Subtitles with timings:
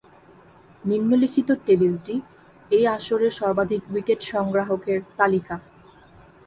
[0.83, 2.15] নিম্নলিখিত টেবিলটি
[2.71, 5.55] এই আসরের সর্বাধিক উইকেট সংগ্রাহকের তালিকা।